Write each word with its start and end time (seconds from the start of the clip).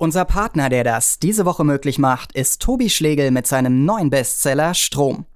Unser 0.00 0.24
Partner, 0.24 0.70
der 0.70 0.82
das 0.82 1.18
diese 1.18 1.44
Woche 1.44 1.62
möglich 1.62 1.98
macht, 1.98 2.32
ist 2.32 2.62
Tobi 2.62 2.88
Schlegel 2.88 3.30
mit 3.30 3.46
seinem 3.46 3.84
neuen 3.84 4.08
Bestseller 4.08 4.72
Strom. 4.72 5.26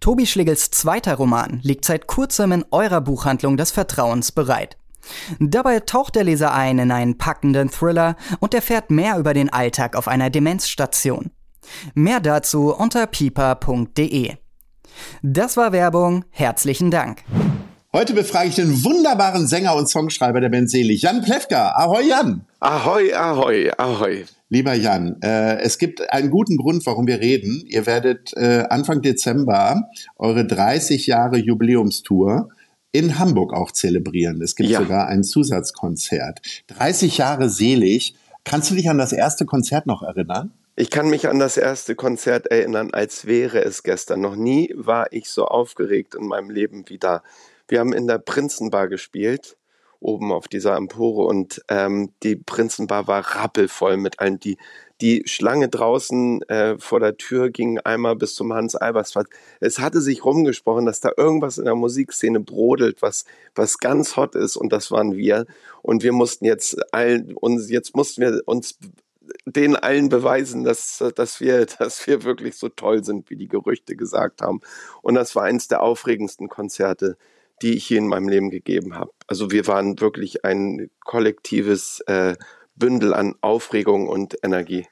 Tobi 0.00 0.24
Schlegels 0.26 0.70
zweiter 0.70 1.16
Roman 1.16 1.60
liegt 1.62 1.84
seit 1.84 2.06
kurzem 2.06 2.52
in 2.52 2.64
eurer 2.70 3.02
Buchhandlung 3.02 3.58
des 3.58 3.70
Vertrauens 3.70 4.32
bereit. 4.32 4.78
Dabei 5.40 5.80
taucht 5.80 6.14
der 6.14 6.24
Leser 6.24 6.54
ein 6.54 6.78
in 6.78 6.90
einen 6.90 7.18
packenden 7.18 7.70
Thriller 7.70 8.16
und 8.40 8.54
erfährt 8.54 8.90
mehr 8.90 9.18
über 9.18 9.34
den 9.34 9.52
Alltag 9.52 9.94
auf 9.94 10.08
einer 10.08 10.30
Demenzstation. 10.30 11.30
Mehr 11.92 12.20
dazu 12.20 12.74
unter 12.74 13.06
pipa.de. 13.06 14.36
Das 15.20 15.58
war 15.58 15.72
Werbung. 15.72 16.24
Herzlichen 16.30 16.90
Dank. 16.90 17.24
Heute 17.90 18.12
befrage 18.12 18.50
ich 18.50 18.54
den 18.54 18.84
wunderbaren 18.84 19.46
Sänger 19.46 19.74
und 19.74 19.88
Songschreiber 19.88 20.42
der 20.42 20.50
Band 20.50 20.68
Selig, 20.70 21.00
Jan 21.00 21.22
Plewka. 21.22 21.70
Ahoi 21.70 22.02
Jan! 22.02 22.44
Ahoi, 22.60 23.14
ahoi, 23.14 23.70
ahoi. 23.78 24.26
Lieber 24.50 24.74
Jan, 24.74 25.16
äh, 25.22 25.58
es 25.60 25.78
gibt 25.78 26.10
einen 26.12 26.28
guten 26.28 26.58
Grund, 26.58 26.84
warum 26.84 27.06
wir 27.06 27.18
reden. 27.20 27.64
Ihr 27.66 27.86
werdet 27.86 28.36
äh, 28.36 28.64
Anfang 28.68 29.00
Dezember 29.00 29.88
eure 30.16 30.46
30 30.46 31.06
Jahre 31.06 31.38
Jubiläumstour 31.38 32.50
in 32.92 33.18
Hamburg 33.18 33.54
auch 33.54 33.72
zelebrieren. 33.72 34.42
Es 34.42 34.54
gibt 34.54 34.68
ja. 34.68 34.80
sogar 34.80 35.06
ein 35.06 35.24
Zusatzkonzert. 35.24 36.40
30 36.66 37.16
Jahre 37.16 37.48
selig. 37.48 38.14
Kannst 38.44 38.70
du 38.70 38.74
dich 38.74 38.90
an 38.90 38.98
das 38.98 39.14
erste 39.14 39.46
Konzert 39.46 39.86
noch 39.86 40.02
erinnern? 40.02 40.52
Ich 40.76 40.90
kann 40.90 41.08
mich 41.08 41.26
an 41.26 41.38
das 41.38 41.56
erste 41.56 41.94
Konzert 41.94 42.48
erinnern, 42.48 42.90
als 42.92 43.24
wäre 43.26 43.64
es 43.64 43.82
gestern. 43.82 44.20
Noch 44.20 44.36
nie 44.36 44.72
war 44.76 45.10
ich 45.10 45.30
so 45.30 45.46
aufgeregt 45.46 46.14
in 46.14 46.26
meinem 46.26 46.50
Leben 46.50 46.84
wie 46.88 46.98
da. 46.98 47.22
Wir 47.68 47.80
haben 47.80 47.92
in 47.92 48.06
der 48.06 48.18
Prinzenbar 48.18 48.88
gespielt, 48.88 49.58
oben 50.00 50.32
auf 50.32 50.48
dieser 50.48 50.76
Empore 50.76 51.26
und 51.26 51.62
ähm, 51.68 52.12
die 52.22 52.36
Prinzenbar 52.36 53.06
war 53.06 53.20
rappelvoll 53.20 53.96
mit 53.96 54.20
allen. 54.20 54.40
Die, 54.40 54.56
die 55.00 55.22
Schlange 55.26 55.68
draußen 55.68 56.42
äh, 56.48 56.78
vor 56.78 57.00
der 57.00 57.16
Tür 57.16 57.50
ging 57.50 57.78
einmal 57.80 58.16
bis 58.16 58.34
zum 58.34 58.52
Hans-Albers-Platz. 58.52 59.28
Es 59.60 59.78
hatte 59.78 60.00
sich 60.00 60.24
rumgesprochen, 60.24 60.86
dass 60.86 61.00
da 61.00 61.12
irgendwas 61.16 61.58
in 61.58 61.66
der 61.66 61.74
Musikszene 61.74 62.40
brodelt, 62.40 63.02
was, 63.02 63.24
was 63.54 63.78
ganz 63.78 64.16
hot 64.16 64.34
ist 64.34 64.56
und 64.56 64.72
das 64.72 64.90
waren 64.90 65.16
wir. 65.16 65.46
Und 65.82 66.02
wir 66.02 66.12
mussten 66.12 66.46
jetzt 66.46 66.76
allen, 66.92 67.34
uns, 67.36 67.70
jetzt 67.70 67.94
mussten 67.94 68.22
wir 68.22 68.42
uns 68.46 68.78
den 69.46 69.76
allen 69.76 70.08
beweisen, 70.08 70.64
dass, 70.64 71.04
dass, 71.14 71.40
wir, 71.40 71.66
dass 71.78 72.06
wir 72.06 72.24
wirklich 72.24 72.56
so 72.56 72.68
toll 72.68 73.04
sind, 73.04 73.30
wie 73.30 73.36
die 73.36 73.48
Gerüchte 73.48 73.96
gesagt 73.96 74.42
haben. 74.42 74.60
Und 75.02 75.14
das 75.14 75.34
war 75.36 75.44
eins 75.44 75.68
der 75.68 75.82
aufregendsten 75.82 76.48
Konzerte, 76.48 77.16
die 77.62 77.74
ich 77.74 77.86
hier 77.86 77.98
in 77.98 78.08
meinem 78.08 78.28
Leben 78.28 78.50
gegeben 78.50 78.94
habe. 78.94 79.10
Also 79.26 79.50
wir 79.50 79.66
waren 79.66 80.00
wirklich 80.00 80.44
ein 80.44 80.90
kollektives 81.00 82.00
äh, 82.06 82.34
Bündel 82.76 83.14
an 83.14 83.34
Aufregung 83.40 84.08
und 84.08 84.36
Energie. 84.42 84.86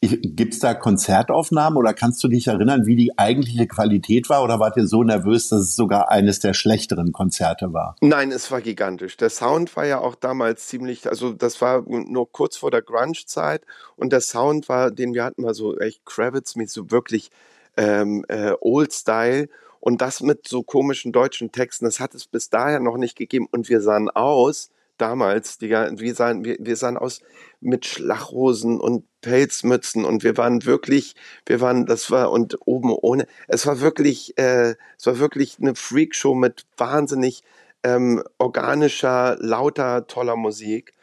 Gibt 0.00 0.54
es 0.54 0.60
da 0.60 0.74
Konzertaufnahmen 0.74 1.76
oder 1.76 1.92
kannst 1.92 2.22
du 2.22 2.28
dich 2.28 2.46
erinnern, 2.46 2.86
wie 2.86 2.94
die 2.94 3.18
eigentliche 3.18 3.66
Qualität 3.66 4.28
war 4.28 4.44
oder 4.44 4.60
wart 4.60 4.76
ihr 4.76 4.86
so 4.86 5.02
nervös, 5.02 5.48
dass 5.48 5.62
es 5.62 5.74
sogar 5.74 6.08
eines 6.08 6.38
der 6.38 6.54
schlechteren 6.54 7.10
Konzerte 7.10 7.72
war? 7.72 7.96
Nein, 8.00 8.30
es 8.30 8.48
war 8.52 8.60
gigantisch. 8.60 9.16
Der 9.16 9.28
Sound 9.28 9.74
war 9.74 9.86
ja 9.86 9.98
auch 9.98 10.14
damals 10.14 10.68
ziemlich, 10.68 11.08
also 11.08 11.32
das 11.32 11.60
war 11.60 11.82
nur 11.88 12.30
kurz 12.30 12.56
vor 12.56 12.70
der 12.70 12.82
Grunge-Zeit 12.82 13.62
und 13.96 14.12
der 14.12 14.20
Sound 14.20 14.68
war, 14.68 14.92
den 14.92 15.14
wir 15.14 15.24
hatten, 15.24 15.42
war 15.42 15.54
so 15.54 15.76
echt 15.76 16.04
Kravitz-mäßig, 16.06 16.68
so 16.72 16.90
wirklich 16.92 17.30
ähm, 17.76 18.24
äh, 18.28 18.52
Old-Style 18.60 19.48
und 19.80 20.00
das 20.00 20.20
mit 20.20 20.48
so 20.48 20.62
komischen 20.62 21.12
deutschen 21.12 21.52
Texten, 21.52 21.84
das 21.84 22.00
hat 22.00 22.14
es 22.14 22.26
bis 22.26 22.50
daher 22.50 22.80
noch 22.80 22.96
nicht 22.96 23.16
gegeben. 23.16 23.48
Und 23.50 23.68
wir 23.68 23.80
sahen 23.80 24.10
aus, 24.10 24.70
damals, 24.98 25.58
die, 25.58 25.70
wir, 25.70 26.14
sahen, 26.14 26.44
wir, 26.44 26.56
wir 26.58 26.76
sahen 26.76 26.96
aus 26.96 27.20
mit 27.60 27.86
Schlachhosen 27.86 28.80
und 28.80 29.04
Pelzmützen 29.20 30.04
und 30.04 30.22
wir 30.22 30.36
waren 30.36 30.64
wirklich, 30.64 31.14
wir 31.46 31.60
waren, 31.60 31.86
das 31.86 32.10
war, 32.10 32.30
und 32.30 32.56
oben 32.66 32.90
ohne, 32.92 33.26
es 33.46 33.66
war 33.66 33.80
wirklich, 33.80 34.36
äh, 34.38 34.74
es 34.98 35.06
war 35.06 35.18
wirklich 35.18 35.58
eine 35.60 35.74
Freakshow 35.74 36.34
mit 36.34 36.66
wahnsinnig 36.76 37.42
ähm, 37.82 38.22
organischer, 38.38 39.36
lauter, 39.40 40.06
toller 40.06 40.36
Musik. 40.36 40.94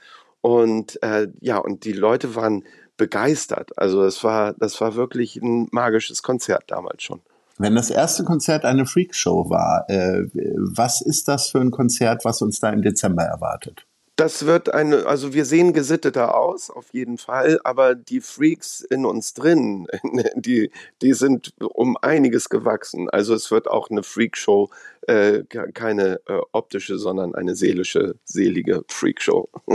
Und 0.42 1.02
äh, 1.02 1.28
ja, 1.42 1.58
und 1.58 1.86
die 1.86 1.94
Leute 1.94 2.36
waren 2.36 2.64
begeistert. 2.98 3.78
Also 3.78 4.04
es 4.04 4.24
war, 4.24 4.54
das 4.54 4.80
war 4.80 4.96
wirklich 4.96 5.38
ein 5.38 5.68
magisches 5.72 6.24
Konzert 6.24 6.66
damals 6.68 7.04
schon. 7.04 7.22
Wenn 7.58 7.76
das 7.76 7.90
erste 7.90 8.26
Konzert 8.26 8.66
eine 8.66 8.86
Freakshow 8.86 9.50
war, 9.50 9.90
äh, 9.90 10.26
was 10.56 11.02
ist 11.02 11.28
das 11.28 11.50
für 11.50 11.60
ein 11.60 11.72
Konzert, 11.72 12.26
was 12.26 12.42
uns 12.42 12.60
da 12.60 12.70
im 12.70 12.82
Dezember 12.82 13.24
erwartet? 13.24 13.86
Das 14.18 14.46
wird 14.46 14.74
eine, 14.74 15.06
also 15.08 15.34
wir 15.34 15.44
sehen 15.44 15.74
gesitteter 15.74 16.38
aus, 16.38 16.70
auf 16.70 16.94
jeden 16.94 17.18
Fall, 17.18 17.60
aber 17.66 17.96
die 17.96 18.22
Freaks 18.22 18.80
in 18.80 19.06
uns 19.06 19.34
drin, 19.34 19.88
die, 20.36 20.72
die 21.02 21.14
sind 21.14 21.54
um 21.60 21.98
einiges 21.98 22.48
gewachsen. 22.48 23.10
Also 23.10 23.34
es 23.34 23.52
wird 23.52 23.68
auch 23.70 23.90
eine 23.90 24.04
Freakshow, 24.04 24.70
äh, 25.02 25.44
keine 25.44 26.22
äh, 26.28 26.40
optische, 26.54 26.98
sondern 26.98 27.36
eine 27.36 27.56
seelische, 27.56 28.16
selige 28.24 28.84
Freakshow. 28.88 29.50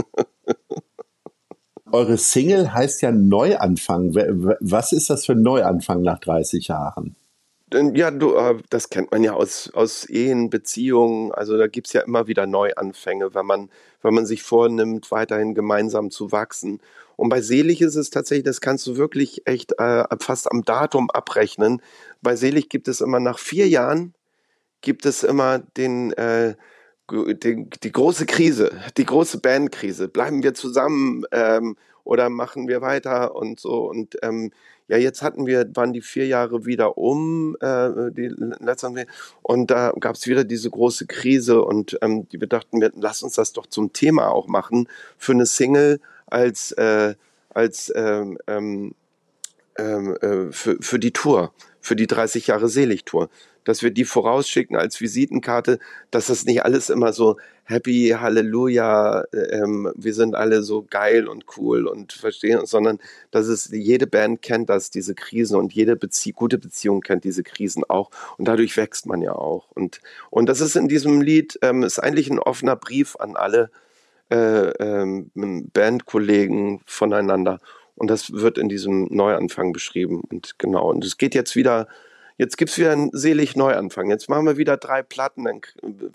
Eure 1.91 2.17
Single 2.17 2.73
heißt 2.73 3.01
ja 3.01 3.11
Neuanfang. 3.11 4.15
Was 4.15 4.91
ist 4.93 5.09
das 5.09 5.25
für 5.25 5.33
ein 5.33 5.41
Neuanfang 5.41 6.01
nach 6.01 6.19
30 6.19 6.67
Jahren? 6.67 7.15
Ja, 7.73 8.11
du, 8.11 8.35
äh, 8.35 8.57
das 8.69 8.89
kennt 8.89 9.11
man 9.11 9.23
ja 9.23 9.33
aus, 9.33 9.71
aus 9.73 10.03
Ehen, 10.05 10.49
Beziehungen. 10.49 11.31
Also 11.31 11.57
da 11.57 11.67
gibt's 11.67 11.93
ja 11.93 12.01
immer 12.01 12.27
wieder 12.27 12.45
Neuanfänge, 12.45 13.33
wenn 13.33 13.45
man, 13.45 13.69
wenn 14.01 14.13
man 14.13 14.25
sich 14.25 14.43
vornimmt, 14.43 15.09
weiterhin 15.09 15.55
gemeinsam 15.55 16.11
zu 16.11 16.33
wachsen. 16.33 16.81
Und 17.15 17.29
bei 17.29 17.41
Selig 17.41 17.81
ist 17.81 17.95
es 17.95 18.09
tatsächlich, 18.09 18.45
das 18.45 18.59
kannst 18.59 18.85
du 18.87 18.97
wirklich 18.97 19.47
echt 19.47 19.79
äh, 19.79 20.03
fast 20.19 20.51
am 20.51 20.63
Datum 20.63 21.09
abrechnen. 21.11 21.81
Bei 22.21 22.35
Selig 22.35 22.67
gibt 22.67 22.89
es 22.89 22.99
immer 22.99 23.19
nach 23.21 23.39
vier 23.39 23.69
Jahren, 23.69 24.15
gibt 24.81 25.05
es 25.05 25.23
immer 25.23 25.59
den, 25.59 26.11
äh, 26.13 26.55
die, 27.09 27.69
die 27.69 27.91
große 27.91 28.25
Krise, 28.25 28.71
die 28.97 29.05
große 29.05 29.39
Bandkrise. 29.39 30.09
Bleiben 30.09 30.43
wir 30.43 30.53
zusammen 30.53 31.23
ähm, 31.31 31.77
oder 32.03 32.29
machen 32.29 32.67
wir 32.67 32.81
weiter 32.81 33.35
und 33.35 33.59
so. 33.59 33.89
Und 33.89 34.17
ähm, 34.23 34.51
ja, 34.91 34.97
jetzt 34.97 35.21
hatten 35.21 35.47
wir, 35.47 35.73
waren 35.73 35.93
die 35.93 36.01
vier 36.01 36.27
Jahre 36.27 36.65
wieder 36.65 36.97
um, 36.97 37.55
äh, 37.61 38.11
die 38.11 38.27
letzten, 38.59 39.05
und 39.41 39.71
da 39.71 39.93
gab 39.97 40.15
es 40.15 40.27
wieder 40.27 40.43
diese 40.43 40.69
große 40.69 41.05
Krise 41.05 41.63
und 41.63 41.97
ähm, 42.01 42.27
wir 42.29 42.47
dachten, 42.47 42.81
wir, 42.81 42.91
lass 42.99 43.23
uns 43.23 43.35
das 43.35 43.53
doch 43.53 43.67
zum 43.67 43.93
Thema 43.93 44.27
auch 44.27 44.47
machen 44.47 44.89
für 45.17 45.31
eine 45.31 45.45
Single 45.45 46.01
als, 46.25 46.73
äh, 46.73 47.15
als 47.53 47.89
ähm, 47.95 48.37
ähm, 48.47 48.93
ähm 49.77 50.17
äh, 50.21 50.51
für, 50.51 50.75
für 50.81 50.99
die 50.99 51.11
Tour, 51.11 51.53
für 51.81 51.95
die 51.95 52.07
30 52.07 52.47
Jahre 52.47 52.69
Selig-Tour 52.69 53.29
dass 53.63 53.83
wir 53.83 53.91
die 53.91 54.05
vorausschicken 54.05 54.75
als 54.75 55.01
Visitenkarte, 55.01 55.79
dass 56.09 56.27
das 56.27 56.45
nicht 56.45 56.63
alles 56.65 56.89
immer 56.89 57.13
so 57.13 57.37
happy, 57.63 58.15
Halleluja, 58.19 59.23
ähm, 59.33 59.91
wir 59.95 60.13
sind 60.13 60.35
alle 60.35 60.63
so 60.63 60.85
geil 60.89 61.27
und 61.27 61.45
cool 61.57 61.87
und 61.87 62.11
verstehen, 62.13 62.65
sondern 62.65 62.99
dass 63.29 63.47
es 63.47 63.69
jede 63.71 64.07
Band 64.07 64.41
kennt 64.41 64.69
das, 64.69 64.89
diese 64.89 65.15
Krisen 65.15 65.55
und 65.57 65.73
jede 65.73 65.95
Bezie 65.95 66.33
gute 66.33 66.57
Beziehung 66.57 67.01
kennt 67.01 67.23
diese 67.23 67.43
Krisen 67.43 67.83
auch 67.87 68.09
und 68.37 68.47
dadurch 68.47 68.75
wächst 68.77 69.05
man 69.05 69.21
ja 69.21 69.33
auch. 69.33 69.69
Und, 69.71 70.01
und 70.29 70.47
das 70.49 70.59
ist 70.59 70.75
in 70.75 70.87
diesem 70.87 71.21
Lied, 71.21 71.59
ähm, 71.61 71.83
ist 71.83 71.99
eigentlich 71.99 72.29
ein 72.29 72.39
offener 72.39 72.75
Brief 72.75 73.15
an 73.17 73.35
alle 73.35 73.69
äh, 74.29 74.69
ähm, 74.79 75.29
Bandkollegen 75.73 76.81
voneinander. 76.85 77.59
Und 77.95 78.09
das 78.09 78.31
wird 78.33 78.57
in 78.57 78.69
diesem 78.69 79.07
Neuanfang 79.09 79.73
beschrieben. 79.73 80.21
Und 80.29 80.57
genau, 80.57 80.89
und 80.89 81.05
es 81.05 81.17
geht 81.17 81.35
jetzt 81.35 81.55
wieder 81.55 81.87
jetzt 82.37 82.57
gibt 82.57 82.71
es 82.71 82.77
wieder 82.77 82.91
einen 82.91 83.09
selig 83.13 83.55
Neuanfang. 83.55 84.09
Jetzt 84.09 84.29
machen 84.29 84.45
wir 84.45 84.57
wieder 84.57 84.77
drei 84.77 85.01
Platten, 85.03 85.45
dann, 85.45 85.61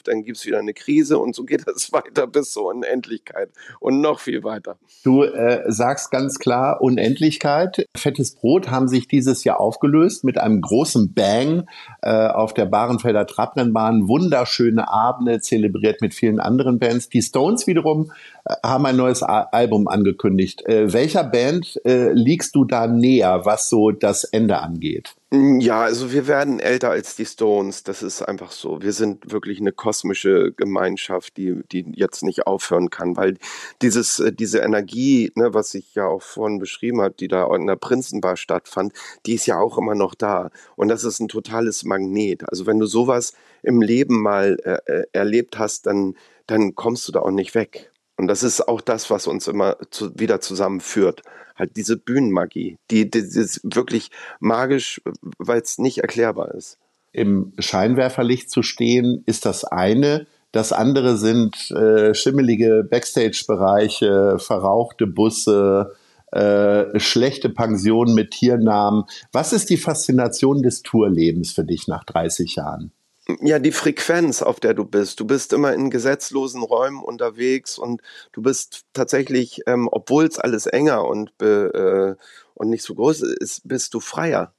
dann 0.04 0.24
gibt 0.24 0.38
es 0.38 0.46
wieder 0.46 0.58
eine 0.58 0.74
Krise 0.74 1.18
und 1.18 1.34
so 1.34 1.44
geht 1.44 1.62
das 1.66 1.92
weiter 1.92 2.26
bis 2.26 2.52
zur 2.52 2.66
Unendlichkeit 2.66 3.50
und 3.80 4.00
noch 4.00 4.20
viel 4.20 4.44
weiter. 4.44 4.76
Du 5.04 5.22
äh, 5.22 5.64
sagst 5.66 6.10
ganz 6.10 6.38
klar 6.38 6.80
Unendlichkeit. 6.80 7.86
Fettes 7.96 8.34
Brot 8.34 8.70
haben 8.70 8.88
sich 8.88 9.08
dieses 9.08 9.44
Jahr 9.44 9.60
aufgelöst 9.60 10.24
mit 10.24 10.38
einem 10.38 10.60
großen 10.60 11.14
Bang. 11.14 11.66
äh, 12.02 12.28
auf 12.28 12.54
der 12.54 12.66
Bahrenfelder 12.66 13.26
Trabrennbahn 13.26 14.08
wunderschöne 14.08 14.88
Abende 14.88 15.40
zelebriert 15.40 16.00
mit 16.00 16.14
vielen 16.14 16.40
anderen 16.40 16.78
Bands. 16.78 17.08
Die 17.08 17.22
Stones 17.22 17.66
wiederum 17.66 18.12
äh, 18.44 18.54
haben 18.64 18.86
ein 18.86 18.96
neues 18.96 19.22
Album 19.22 19.88
angekündigt. 19.88 20.64
Äh, 20.66 20.92
welcher 20.92 21.24
Band 21.24 21.80
äh, 21.84 22.12
liegst 22.12 22.54
du 22.54 22.64
da 22.64 22.86
näher, 22.86 23.44
was 23.44 23.68
so 23.68 23.90
das 23.90 24.24
Ende 24.24 24.58
angeht? 24.58 25.14
Mm, 25.30 25.58
ja, 25.58 25.80
also 25.82 26.12
wir 26.12 26.28
werden 26.28 26.60
älter 26.60 26.90
als 26.90 27.16
die 27.16 27.26
Stones. 27.26 27.82
Das 27.82 28.02
ist 28.02 28.22
einfach 28.22 28.52
so. 28.52 28.80
Wir 28.82 28.92
sind 28.92 29.32
wirklich 29.32 29.60
eine 29.60 29.72
kosmische 29.72 30.52
Gemeinschaft, 30.52 31.36
die, 31.36 31.62
die 31.72 31.84
jetzt 31.94 32.22
nicht 32.22 32.46
aufhören 32.46 32.90
kann, 32.90 33.16
weil 33.16 33.36
dieses, 33.82 34.20
äh, 34.20 34.32
diese 34.32 34.60
Energie, 34.60 35.32
ne, 35.34 35.52
was 35.52 35.74
ich 35.74 35.94
ja 35.96 36.06
auch 36.06 36.22
vorhin 36.22 36.58
beschrieben 36.58 37.00
habe, 37.00 37.14
die 37.18 37.26
da 37.28 37.52
in 37.56 37.66
der 37.66 37.76
Prinzenbar 37.76 38.36
stattfand, 38.36 38.92
die 39.26 39.34
ist 39.34 39.46
ja 39.46 39.58
auch 39.58 39.78
immer 39.78 39.96
noch 39.96 40.14
da. 40.14 40.50
Und 40.76 40.88
das 40.88 41.02
ist 41.02 41.18
ein 41.20 41.28
totales 41.28 41.82
Magnet. 41.84 42.48
Also 42.48 42.66
wenn 42.66 42.78
du 42.78 42.86
sowas 42.86 43.32
im 43.62 43.82
Leben 43.82 44.22
mal 44.22 44.56
äh, 44.64 44.78
äh 44.92 45.06
erlebt 45.12 45.58
hast, 45.58 45.86
dann, 45.86 46.14
dann 46.46 46.76
kommst 46.76 47.08
du 47.08 47.12
da 47.12 47.20
auch 47.20 47.30
nicht 47.32 47.54
weg. 47.54 47.90
Und 48.16 48.28
das 48.28 48.42
ist 48.42 48.66
auch 48.68 48.80
das, 48.80 49.10
was 49.10 49.26
uns 49.26 49.48
immer 49.48 49.76
zu, 49.90 50.18
wieder 50.18 50.40
zusammenführt. 50.40 51.22
Halt 51.56 51.76
diese 51.76 51.96
Bühnenmagie, 51.96 52.78
die, 52.90 53.10
die, 53.10 53.22
die 53.22 53.38
ist 53.38 53.60
wirklich 53.64 54.10
magisch, 54.40 55.00
weil 55.38 55.60
es 55.60 55.78
nicht 55.78 55.98
erklärbar 55.98 56.54
ist. 56.54 56.78
Im 57.12 57.52
Scheinwerferlicht 57.58 58.50
zu 58.50 58.62
stehen, 58.62 59.22
ist 59.26 59.46
das 59.46 59.64
eine. 59.64 60.26
Das 60.52 60.72
andere 60.72 61.16
sind 61.16 61.70
äh, 61.70 62.14
schimmelige 62.14 62.86
Backstage-Bereiche, 62.88 64.38
verrauchte 64.38 65.06
Busse, 65.06 65.94
äh, 66.32 66.98
schlechte 66.98 67.48
Pensionen 67.48 68.14
mit 68.14 68.32
Tiernamen. 68.32 69.04
Was 69.32 69.52
ist 69.52 69.70
die 69.70 69.76
Faszination 69.76 70.62
des 70.62 70.82
Tourlebens 70.82 71.52
für 71.52 71.64
dich 71.64 71.88
nach 71.88 72.04
30 72.04 72.56
Jahren? 72.56 72.92
Ja, 73.40 73.58
die 73.58 73.72
Frequenz, 73.72 74.42
auf 74.42 74.60
der 74.60 74.74
du 74.74 74.84
bist. 74.84 75.18
Du 75.20 75.24
bist 75.26 75.52
immer 75.52 75.72
in 75.74 75.90
gesetzlosen 75.90 76.62
Räumen 76.62 77.02
unterwegs 77.02 77.78
und 77.78 78.00
du 78.32 78.42
bist 78.42 78.84
tatsächlich, 78.92 79.62
ähm, 79.66 79.88
obwohl 79.90 80.26
es 80.26 80.38
alles 80.38 80.66
enger 80.66 81.04
und, 81.06 81.32
äh, 81.42 82.14
und 82.54 82.70
nicht 82.70 82.84
so 82.84 82.94
groß 82.94 83.22
ist, 83.22 83.66
bist 83.66 83.94
du 83.94 84.00
freier. 84.00 84.52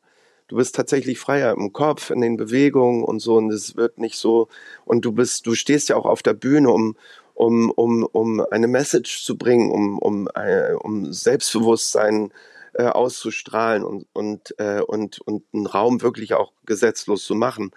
Du 0.48 0.58
bist 0.58 0.76
tatsächlich 0.76 1.20
freier 1.20 1.54
im 1.54 1.74
Kopf, 1.74 2.10
in 2.10 2.22
den 2.22 2.38
Bewegungen 2.38 3.04
und 3.04 3.20
so 3.20 3.36
und 3.36 3.52
es 3.52 3.76
wird 3.76 3.98
nicht 4.00 4.18
so 4.18 4.48
und 4.86 5.04
du 5.04 5.12
bist, 5.12 5.46
du 5.46 5.56
stehst 5.56 5.90
ja 5.90 5.96
auch 5.98 6.06
auf 6.06 6.22
der 6.22 6.34
Bühne, 6.34 6.70
um, 6.70 6.96
um, 7.34 7.72
um, 7.72 8.04
um 8.04 8.40
eine 8.52 8.68
Message 8.68 9.24
zu 9.24 9.38
bringen, 9.38 9.72
um, 9.72 10.00
um, 10.00 10.30
äh, 10.36 10.74
um 10.74 11.12
Selbstbewusstsein 11.14 12.32
äh, 12.74 12.84
auszustrahlen 12.86 13.84
und, 13.84 14.08
und, 14.14 14.56
äh, 14.60 14.82
und, 14.82 15.20
und 15.22 15.44
einen 15.54 15.68
Raum 15.68 16.02
wirklich 16.02 16.34
auch 16.34 16.52
gesetzlos 16.66 17.26
zu 17.26 17.36
machen. 17.36 17.72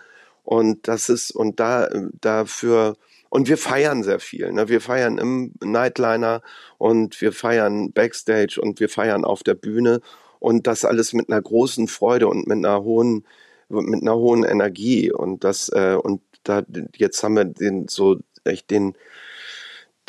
Und 0.44 0.88
das 0.88 1.08
ist, 1.08 1.30
und 1.30 1.60
da, 1.60 1.88
dafür, 2.20 2.96
und 3.28 3.48
wir 3.48 3.58
feiern 3.58 4.02
sehr 4.02 4.20
viel. 4.20 4.52
Ne? 4.52 4.68
Wir 4.68 4.80
feiern 4.80 5.18
im 5.18 5.52
Nightliner 5.62 6.42
und 6.78 7.20
wir 7.20 7.32
feiern 7.32 7.92
Backstage 7.92 8.60
und 8.60 8.80
wir 8.80 8.88
feiern 8.88 9.24
auf 9.24 9.42
der 9.42 9.54
Bühne 9.54 10.00
und 10.40 10.66
das 10.66 10.84
alles 10.84 11.12
mit 11.12 11.30
einer 11.30 11.40
großen 11.40 11.86
Freude 11.86 12.26
und 12.26 12.46
mit 12.48 12.58
einer 12.58 12.82
hohen, 12.82 13.24
mit 13.68 14.02
einer 14.02 14.16
hohen 14.16 14.42
Energie. 14.42 15.12
Und 15.12 15.44
das, 15.44 15.68
äh, 15.68 15.94
und 15.94 16.22
da, 16.42 16.62
jetzt 16.96 17.22
haben 17.22 17.36
wir 17.36 17.44
den, 17.44 17.86
so 17.88 18.18
echt 18.44 18.70
den, 18.70 18.94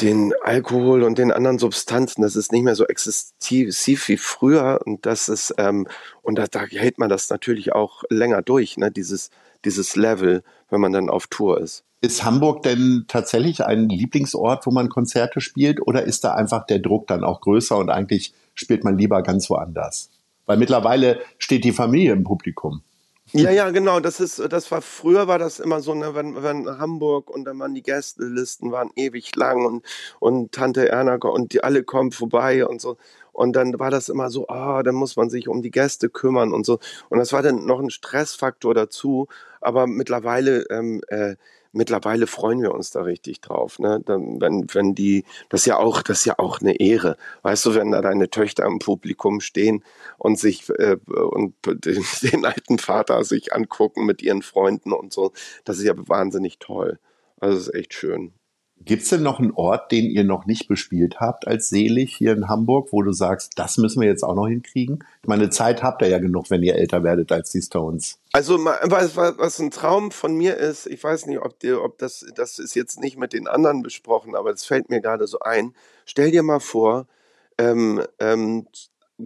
den 0.01 0.33
Alkohol 0.43 1.03
und 1.03 1.17
den 1.17 1.31
anderen 1.31 1.59
Substanzen, 1.59 2.21
das 2.21 2.35
ist 2.35 2.51
nicht 2.51 2.63
mehr 2.63 2.75
so 2.75 2.85
exzessiv 2.85 4.07
wie 4.07 4.17
früher 4.17 4.81
und 4.85 5.05
das 5.05 5.29
ist 5.29 5.53
ähm, 5.57 5.87
und 6.21 6.37
da, 6.37 6.47
da 6.47 6.61
hält 6.61 6.97
man 6.97 7.09
das 7.09 7.29
natürlich 7.29 7.73
auch 7.73 8.03
länger 8.09 8.41
durch, 8.41 8.77
ne? 8.77 8.91
Dieses 8.91 9.29
dieses 9.65 9.95
Level, 9.95 10.43
wenn 10.69 10.81
man 10.81 10.91
dann 10.91 11.09
auf 11.09 11.27
Tour 11.27 11.59
ist. 11.59 11.83
Ist 12.01 12.23
Hamburg 12.23 12.63
denn 12.63 13.05
tatsächlich 13.07 13.63
ein 13.63 13.89
Lieblingsort, 13.89 14.65
wo 14.65 14.71
man 14.71 14.89
Konzerte 14.89 15.39
spielt 15.39 15.85
oder 15.85 16.03
ist 16.03 16.23
da 16.23 16.33
einfach 16.33 16.65
der 16.65 16.79
Druck 16.79 17.07
dann 17.07 17.23
auch 17.23 17.41
größer 17.41 17.77
und 17.77 17.89
eigentlich 17.89 18.33
spielt 18.55 18.83
man 18.83 18.97
lieber 18.97 19.21
ganz 19.21 19.49
woanders? 19.49 20.09
Weil 20.47 20.57
mittlerweile 20.57 21.19
steht 21.37 21.63
die 21.63 21.71
Familie 21.71 22.13
im 22.13 22.23
Publikum. 22.23 22.81
Ja, 23.33 23.49
ja, 23.49 23.69
genau. 23.71 23.99
Das 24.01 24.19
ist, 24.19 24.39
das 24.51 24.69
war 24.71 24.81
früher 24.81 25.25
war 25.27 25.39
das 25.39 25.59
immer 25.61 25.79
so, 25.81 25.93
ne, 25.95 26.13
wenn, 26.15 26.43
wenn 26.43 26.67
Hamburg 26.79 27.29
und 27.29 27.45
dann 27.45 27.59
waren 27.59 27.73
die 27.73 27.81
Gästelisten 27.81 28.71
waren 28.73 28.91
ewig 28.95 29.33
lang 29.37 29.65
und 29.65 29.85
und 30.19 30.51
Tante 30.51 30.89
Erna 30.89 31.15
und 31.15 31.53
die 31.53 31.63
alle 31.63 31.83
kommen 31.83 32.11
vorbei 32.11 32.65
und 32.65 32.81
so. 32.81 32.97
Und 33.31 33.53
dann 33.55 33.79
war 33.79 33.89
das 33.89 34.09
immer 34.09 34.29
so, 34.29 34.47
ah, 34.49 34.79
oh, 34.79 34.81
dann 34.83 34.95
muss 34.95 35.15
man 35.15 35.29
sich 35.29 35.47
um 35.47 35.61
die 35.61 35.71
Gäste 35.71 36.09
kümmern 36.09 36.51
und 36.53 36.65
so. 36.65 36.79
Und 37.09 37.19
das 37.19 37.31
war 37.31 37.41
dann 37.41 37.65
noch 37.65 37.79
ein 37.79 37.89
Stressfaktor 37.89 38.73
dazu. 38.73 39.27
Aber 39.61 39.87
mittlerweile, 39.87 40.63
ähm, 40.69 41.01
äh, 41.07 41.35
mittlerweile 41.71 42.27
freuen 42.27 42.61
wir 42.61 42.73
uns 42.73 42.91
da 42.91 43.01
richtig 43.01 43.41
drauf. 43.41 43.79
Ne? 43.79 44.01
Dann, 44.05 44.41
wenn, 44.41 44.65
wenn 44.73 44.95
die, 44.95 45.25
das 45.49 45.61
ist 45.61 45.65
ja 45.67 45.77
auch, 45.77 46.01
das 46.01 46.19
ist 46.19 46.25
ja 46.25 46.39
auch 46.39 46.61
eine 46.61 46.79
Ehre. 46.79 47.17
Weißt 47.43 47.65
du, 47.65 47.75
wenn 47.75 47.91
da 47.91 48.01
deine 48.01 48.29
Töchter 48.29 48.65
im 48.65 48.79
Publikum 48.79 49.41
stehen 49.41 49.83
und 50.17 50.39
sich 50.39 50.69
äh, 50.69 50.97
und 51.07 51.55
den, 51.65 52.03
den 52.31 52.45
alten 52.45 52.79
Vater 52.79 53.23
sich 53.23 53.53
angucken 53.53 54.05
mit 54.05 54.21
ihren 54.21 54.41
Freunden 54.41 54.93
und 54.93 55.13
so, 55.13 55.31
das 55.65 55.77
ist 55.77 55.85
ja 55.85 55.93
wahnsinnig 55.95 56.59
toll. 56.59 56.99
Also 57.39 57.57
ist 57.57 57.73
echt 57.73 57.93
schön. 57.93 58.33
Gibt 58.85 59.03
es 59.03 59.09
denn 59.09 59.21
noch 59.21 59.39
einen 59.39 59.51
Ort, 59.51 59.91
den 59.91 60.05
ihr 60.05 60.23
noch 60.23 60.45
nicht 60.45 60.67
bespielt 60.67 61.19
habt 61.19 61.47
als 61.47 61.69
Selig 61.69 62.15
hier 62.15 62.33
in 62.33 62.47
Hamburg, 62.47 62.89
wo 62.91 63.01
du 63.01 63.11
sagst, 63.11 63.53
das 63.57 63.77
müssen 63.77 64.01
wir 64.01 64.07
jetzt 64.07 64.23
auch 64.23 64.35
noch 64.35 64.47
hinkriegen? 64.47 65.03
Ich 65.21 65.27
meine, 65.27 65.49
Zeit 65.49 65.83
habt 65.83 66.01
ihr 66.01 66.07
ja 66.07 66.19
genug, 66.19 66.49
wenn 66.49 66.63
ihr 66.63 66.75
älter 66.75 67.03
werdet 67.03 67.31
als 67.31 67.51
die 67.51 67.61
Stones. 67.61 68.17
Also 68.33 68.57
was, 68.57 69.59
ein 69.59 69.71
Traum 69.71 70.11
von 70.11 70.35
mir 70.35 70.57
ist, 70.57 70.87
ich 70.87 71.03
weiß 71.03 71.27
nicht, 71.27 71.39
ob, 71.39 71.59
dir, 71.59 71.83
ob 71.83 71.97
das, 71.99 72.25
das 72.35 72.59
ist 72.59 72.75
jetzt 72.75 72.99
nicht 72.99 73.17
mit 73.17 73.33
den 73.33 73.47
anderen 73.47 73.83
besprochen, 73.83 74.35
aber 74.35 74.51
es 74.51 74.65
fällt 74.65 74.89
mir 74.89 75.01
gerade 75.01 75.27
so 75.27 75.39
ein. 75.39 75.73
Stell 76.05 76.31
dir 76.31 76.43
mal 76.43 76.59
vor, 76.59 77.07
ähm, 77.57 78.01
ähm, 78.19 78.67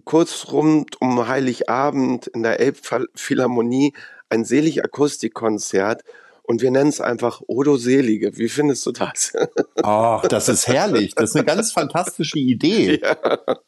kurz 0.04 0.48
rund 0.52 1.00
um 1.02 1.28
Heiligabend 1.28 2.28
in 2.28 2.44
der 2.44 2.60
Elbphilharmonie 2.60 3.94
ein 4.30 4.44
Selig 4.44 4.84
Akustikkonzert 4.84 6.04
und 6.48 6.62
wir 6.62 6.72
nennen 6.72 6.90
es 6.90 7.02
einfach 7.02 7.42
Odo 7.48 7.78
Selige. 7.78 8.38
Wie 8.38 8.50
findest 8.50 8.86
du 8.86 8.92
das? 8.92 9.34
Ach, 9.84 10.22
das 10.28 10.50
ist 10.50 10.68
herrlich. 10.68 11.16
Das 11.16 11.32
ist 11.32 11.36
eine 11.36 11.46
ganz 11.46 11.72
fantastische 11.72 12.40
Idee. 12.40 13.02
Ja. 13.02 13.18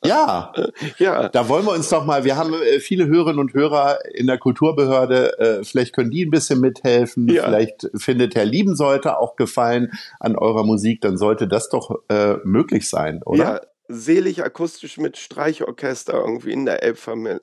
ja. 0.06 0.53
ja. 0.97 1.29
Da 1.29 1.50
wollen 1.50 1.65
wir 1.65 1.74
uns 1.74 1.89
doch 1.89 2.06
mal, 2.06 2.24
wir 2.24 2.38
haben 2.38 2.53
äh, 2.53 2.79
viele 2.79 3.07
Hörerinnen 3.07 3.39
und 3.39 3.53
Hörer 3.53 4.00
in 4.13 4.27
der 4.27 4.38
Kulturbehörde, 4.38 5.39
äh, 5.39 5.63
vielleicht 5.63 5.94
können 5.94 6.12
die 6.12 6.25
ein 6.25 6.31
bisschen 6.31 6.59
mithelfen. 6.59 7.27
Ja. 7.27 7.44
Vielleicht 7.44 7.89
findet 7.95 8.35
Herr 8.35 8.45
Liebensollte 8.45 9.18
auch 9.18 9.35
Gefallen 9.35 9.91
an 10.19 10.35
eurer 10.35 10.63
Musik, 10.63 11.01
dann 11.01 11.18
sollte 11.18 11.47
das 11.47 11.69
doch 11.69 12.03
äh, 12.09 12.35
möglich 12.44 12.89
sein, 12.89 13.21
oder? 13.23 13.44
Ja 13.44 13.62
selig 13.89 14.44
akustisch 14.44 14.97
mit 14.97 15.18
Streichorchester 15.18 16.13
irgendwie 16.13 16.51
in 16.51 16.65
der 16.65 16.83
Elbfamilie, 16.83 17.39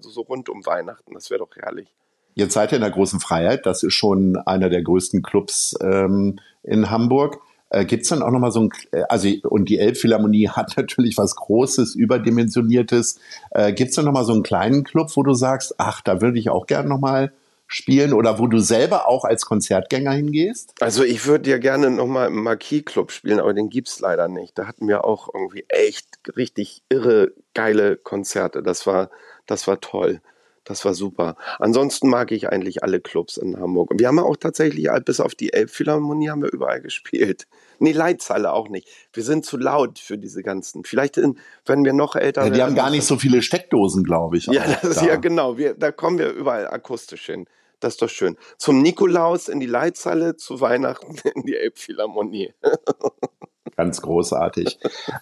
so 0.00 0.22
rund 0.22 0.48
um 0.48 0.64
Weihnachten. 0.64 1.12
Das 1.12 1.30
wäre 1.30 1.40
doch 1.40 1.54
herrlich. 1.56 1.94
Jetzt 2.34 2.54
seid 2.54 2.72
ihr 2.72 2.76
in 2.76 2.82
der 2.82 2.90
großen 2.90 3.20
Freiheit. 3.20 3.66
Das 3.66 3.82
ist 3.82 3.94
schon 3.94 4.36
einer 4.36 4.68
der 4.68 4.82
größten 4.82 5.22
Clubs 5.22 5.76
ähm, 5.80 6.40
in 6.62 6.90
Hamburg. 6.90 7.40
Äh, 7.70 7.84
Gibt 7.84 8.02
es 8.04 8.08
dann 8.08 8.22
auch 8.22 8.30
nochmal 8.30 8.52
so 8.52 8.60
ein, 8.60 8.70
äh, 8.92 9.02
also 9.08 9.28
und 9.44 9.68
die 9.68 9.78
Elbphilharmonie 9.78 10.48
hat 10.50 10.76
natürlich 10.76 11.18
was 11.18 11.36
Großes, 11.36 11.94
Überdimensioniertes. 11.94 13.18
Äh, 13.50 13.72
Gibt 13.72 13.90
es 13.90 13.96
dann 13.96 14.04
nochmal 14.04 14.24
so 14.24 14.32
einen 14.32 14.42
kleinen 14.42 14.84
Club, 14.84 15.10
wo 15.14 15.22
du 15.22 15.34
sagst, 15.34 15.74
ach, 15.78 16.00
da 16.00 16.20
würde 16.20 16.38
ich 16.38 16.50
auch 16.50 16.66
gerne 16.66 16.88
nochmal 16.88 17.32
spielen 17.66 18.12
oder 18.12 18.38
wo 18.38 18.46
du 18.46 18.58
selber 18.58 19.08
auch 19.08 19.24
als 19.24 19.46
Konzertgänger 19.46 20.12
hingehst? 20.12 20.74
Also 20.80 21.02
ich 21.02 21.26
würde 21.26 21.50
ja 21.50 21.58
gerne 21.58 21.90
nochmal 21.90 22.28
im 22.28 22.42
Marquis 22.42 22.84
Club 22.84 23.10
spielen, 23.10 23.40
aber 23.40 23.54
den 23.54 23.70
gibt's 23.70 24.00
leider 24.00 24.28
nicht. 24.28 24.58
Da 24.58 24.66
hatten 24.66 24.86
wir 24.86 25.04
auch 25.04 25.28
irgendwie 25.32 25.64
echt 25.68 26.06
richtig 26.36 26.82
irre 26.88 27.32
geile 27.54 27.96
Konzerte. 27.96 28.62
Das 28.62 28.86
war, 28.86 29.10
das 29.46 29.66
war 29.66 29.80
toll. 29.80 30.20
Das 30.64 30.84
war 30.84 30.94
super. 30.94 31.36
Ansonsten 31.58 32.08
mag 32.08 32.32
ich 32.32 32.48
eigentlich 32.48 32.82
alle 32.82 33.00
Clubs 33.00 33.36
in 33.36 33.58
Hamburg. 33.58 33.90
Und 33.90 34.00
wir 34.00 34.08
haben 34.08 34.18
auch 34.18 34.36
tatsächlich, 34.36 34.88
bis 35.04 35.20
auf 35.20 35.34
die 35.34 35.52
Elbphilharmonie, 35.52 36.30
haben 36.30 36.42
wir 36.42 36.52
überall 36.52 36.80
gespielt. 36.82 37.46
Nee, 37.78 37.92
Leitzahle 37.92 38.52
auch 38.52 38.68
nicht. 38.68 38.88
Wir 39.12 39.22
sind 39.22 39.44
zu 39.44 39.58
laut 39.58 39.98
für 39.98 40.16
diese 40.16 40.42
ganzen. 40.42 40.84
Vielleicht, 40.84 41.18
in, 41.18 41.38
wenn 41.66 41.84
wir 41.84 41.92
noch 41.92 42.16
älter 42.16 42.42
ja, 42.42 42.50
Die 42.50 42.56
werden, 42.56 42.68
haben 42.68 42.76
gar 42.76 42.90
nicht 42.90 43.04
so 43.04 43.18
viele 43.18 43.42
Steckdosen, 43.42 44.04
glaube 44.04 44.38
ich. 44.38 44.46
Ja, 44.46 44.64
das, 44.82 44.96
da. 44.96 45.06
ja 45.06 45.16
genau. 45.16 45.58
Wir, 45.58 45.74
da 45.74 45.92
kommen 45.92 46.18
wir 46.18 46.30
überall 46.30 46.66
akustisch 46.68 47.26
hin. 47.26 47.46
Das 47.80 47.94
ist 47.94 48.02
doch 48.02 48.08
schön. 48.08 48.38
Zum 48.56 48.80
Nikolaus 48.80 49.48
in 49.48 49.60
die 49.60 49.66
Leitzahle, 49.66 50.36
zu 50.36 50.62
Weihnachten 50.62 51.16
in 51.34 51.42
die 51.42 51.56
Elbphilharmonie. 51.56 52.54
Ganz 53.76 54.00
großartig. 54.02 54.78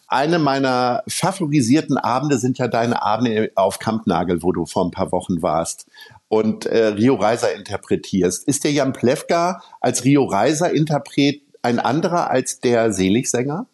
Eine 0.08 0.38
meiner 0.38 1.02
favorisierten 1.08 1.96
Abende 1.96 2.38
sind 2.38 2.58
ja 2.58 2.68
deine 2.68 3.02
Abende 3.02 3.50
auf 3.54 3.78
Kampnagel, 3.78 4.42
wo 4.42 4.52
du 4.52 4.66
vor 4.66 4.84
ein 4.84 4.90
paar 4.90 5.10
Wochen 5.12 5.40
warst 5.42 5.86
und 6.28 6.66
äh, 6.66 6.88
Rio 6.88 7.14
Reiser 7.14 7.54
interpretierst. 7.54 8.46
Ist 8.46 8.64
der 8.64 8.72
Jan 8.72 8.92
Plewka 8.92 9.62
als 9.80 10.04
Rio 10.04 10.24
Reiser 10.24 10.72
Interpret 10.72 11.42
ein 11.62 11.78
anderer 11.78 12.30
als 12.30 12.60
der 12.60 12.92
Seligsänger? 12.92 13.66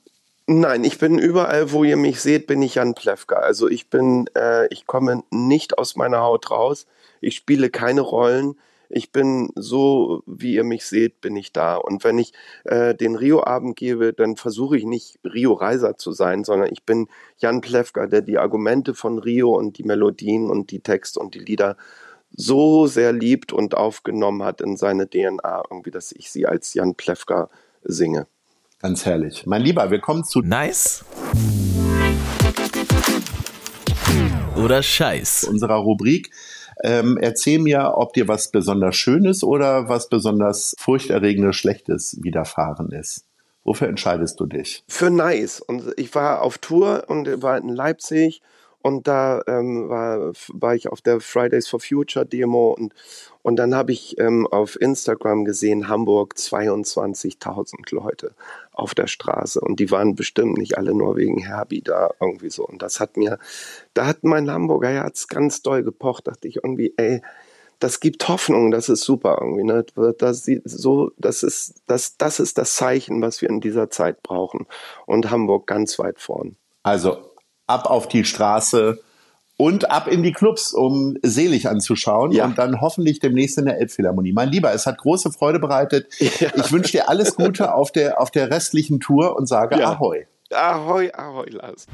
Nein, 0.47 0.85
ich 0.85 0.99
bin 0.99 1.18
überall, 1.18 1.73
wo 1.73 1.85
ihr 1.85 1.97
mich 1.97 2.20
seht, 2.20 2.47
bin 2.47 2.62
ich 2.62 2.76
Jan 2.76 2.94
Plewka. 2.94 3.37
Also 3.37 3.68
ich 3.68 3.90
bin, 3.90 4.30
äh, 4.35 4.66
ich 4.73 4.87
komme 4.87 5.23
nicht 5.30 5.76
aus 5.76 5.94
meiner 5.94 6.20
Haut 6.20 6.50
raus. 6.50 6.87
Ich 7.20 7.37
spiele 7.37 7.68
keine 7.68 8.00
Rollen. 8.00 8.56
Ich 8.88 9.12
bin 9.12 9.50
so, 9.54 10.23
wie 10.26 10.54
ihr 10.54 10.64
mich 10.64 10.87
seht, 10.87 11.21
bin 11.21 11.37
ich 11.37 11.52
da. 11.52 11.76
Und 11.76 12.04
wenn 12.04 12.18
ich 12.18 12.33
äh, 12.64 12.95
den 12.95 13.16
Rio-Abend 13.16 13.76
gebe, 13.76 14.12
dann 14.12 14.37
versuche 14.37 14.76
ich 14.76 14.85
nicht 14.85 15.18
Rio-Reiser 15.25 15.97
zu 15.97 16.12
sein, 16.12 16.45
sondern 16.45 16.71
ich 16.73 16.85
bin 16.85 17.09
Jan 17.38 17.61
Plewka, 17.61 18.07
der 18.07 18.23
die 18.23 18.38
Argumente 18.38 18.95
von 18.95 19.18
Rio 19.18 19.54
und 19.57 19.78
die 19.78 19.85
Melodien 19.85 20.50
und 20.50 20.71
die 20.71 20.80
Texte 20.80 21.21
und 21.21 21.35
die 21.35 21.40
Lieder 21.40 21.76
so 22.30 22.87
sehr 22.87 23.12
liebt 23.12 23.52
und 23.52 23.76
aufgenommen 23.76 24.42
hat 24.42 24.61
in 24.61 24.76
seine 24.76 25.09
DNA, 25.09 25.64
irgendwie, 25.71 25.90
dass 25.90 26.12
ich 26.12 26.30
sie 26.30 26.47
als 26.47 26.75
Jan 26.75 26.95
Plewka 26.95 27.50
singe. 27.83 28.26
Ganz 28.80 29.04
herrlich. 29.04 29.45
Mein 29.47 29.62
Lieber, 29.62 29.90
wir 29.90 29.99
kommen 29.99 30.25
zu 30.25 30.40
Nice 30.40 31.04
oder 34.57 34.83
Scheiß 34.83 35.45
unserer 35.45 35.76
Rubrik. 35.76 36.30
Ähm, 36.85 37.18
erzähl 37.20 37.58
mir, 37.58 37.94
ob 37.97 38.12
dir 38.12 38.28
was 38.28 38.50
besonders 38.50 38.97
Schönes 38.97 39.42
oder 39.42 39.88
was 39.88 40.08
besonders 40.08 40.75
furchterregendes 40.78 41.56
Schlechtes 41.56 42.18
widerfahren 42.23 42.90
ist. 42.92 43.25
Wofür 43.64 43.88
entscheidest 43.88 44.40
du 44.40 44.47
dich? 44.47 44.82
Für 44.88 45.11
Nice. 45.11 45.61
Und 45.61 45.92
ich 45.97 46.14
war 46.14 46.42
auf 46.42 46.58
Tour 46.58 47.04
und 47.08 47.42
war 47.42 47.58
in 47.58 47.68
Leipzig 47.68 48.40
und 48.82 49.08
da 49.08 49.42
ähm, 49.47 49.88
war, 49.88 50.32
war 50.52 50.75
ich 50.75 50.88
auf 50.88 51.00
der 51.00 51.20
Fridays 51.20 51.66
for 51.68 51.80
Future 51.80 52.25
Demo 52.25 52.70
und, 52.70 52.94
und 53.42 53.56
dann 53.56 53.75
habe 53.75 53.92
ich 53.92 54.18
ähm, 54.18 54.47
auf 54.47 54.80
Instagram 54.80 55.44
gesehen, 55.44 55.88
Hamburg 55.88 56.35
22.000 56.37 57.94
Leute 57.94 58.35
auf 58.73 58.94
der 58.94 59.08
Straße 59.08 59.61
und 59.61 59.80
die 59.80 59.90
waren 59.90 60.14
bestimmt 60.14 60.58
nicht 60.58 60.78
alle 60.78 60.94
nur 60.94 61.16
wegen 61.16 61.38
Herbie 61.38 61.82
da 61.82 62.11
irgendwie 62.20 62.50
so. 62.50 62.66
Und 62.66 62.82
das 62.82 63.00
hat 63.00 63.16
mir, 63.16 63.38
da 63.94 64.06
hat 64.06 64.23
mein 64.23 64.50
Hamburger 64.50 64.90
Herz 64.90 65.26
ganz 65.26 65.62
doll 65.62 65.82
gepocht, 65.82 66.28
dachte 66.28 66.47
ich 66.47 66.56
irgendwie, 66.56 66.94
ey, 66.97 67.20
das 67.80 68.00
gibt 68.00 68.26
Hoffnung, 68.28 68.70
das 68.70 68.88
ist 68.88 69.02
super 69.02 69.38
irgendwie. 69.40 69.64
Ne? 69.64 69.85
Das, 70.18 70.49
so, 70.64 71.12
das, 71.16 71.42
ist, 71.42 71.82
das, 71.87 72.16
das 72.16 72.40
ist 72.40 72.58
das 72.58 72.75
Zeichen, 72.75 73.23
was 73.23 73.40
wir 73.40 73.50
in 73.50 73.61
dieser 73.61 73.90
Zeit 73.90 74.23
brauchen. 74.23 74.66
Und 75.06 75.30
Hamburg 75.30 75.66
ganz 75.66 75.99
weit 75.99 76.18
vorn. 76.18 76.56
Also 76.82 77.27
ab 77.68 77.88
auf 77.88 78.08
die 78.08 78.25
Straße 78.25 78.98
und 79.56 79.90
ab 79.90 80.06
in 80.08 80.22
die 80.22 80.32
Clubs, 80.32 80.72
um 80.72 81.16
selig 81.22 81.68
anzuschauen 81.68 82.30
ja. 82.32 82.44
und 82.44 82.58
dann 82.58 82.80
hoffentlich 82.80 83.18
demnächst 83.18 83.58
in 83.58 83.66
der 83.66 83.78
Elbphilharmonie. 83.78 84.32
Mein 84.32 84.48
Lieber, 84.48 84.72
es 84.72 84.87
hat 84.87 84.98
große 84.98 85.30
Freude 85.32 85.58
bereitet. 85.58 86.06
Ja. 86.38 86.50
Ich 86.54 86.70
wünsche 86.70 86.92
dir 86.92 87.08
alles 87.08 87.34
Gute 87.34 87.75
auf 87.75 87.90
der, 87.90 88.20
auf 88.20 88.30
der 88.30 88.50
restlichen 88.50 89.00
Tour 89.00 89.37
und 89.37 89.46
sage 89.46 89.78
ja. 89.78 89.92
Ahoi. 89.92 90.26
Ahoi, 90.52 91.10
Ahoi, 91.12 91.48
Lars. 91.50 91.87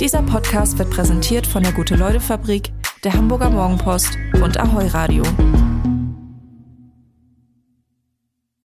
Dieser 0.00 0.22
Podcast 0.22 0.78
wird 0.78 0.90
präsentiert 0.90 1.46
von 1.46 1.62
der 1.62 1.72
Gute-Leute-Fabrik, 1.72 2.72
der 3.04 3.12
Hamburger 3.12 3.50
Morgenpost 3.50 4.18
und 4.42 4.58
Ahoi 4.58 4.88
Radio. 4.88 5.22